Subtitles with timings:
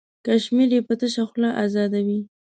[0.25, 2.19] کشمیر یې په تشه خوله ازادوي.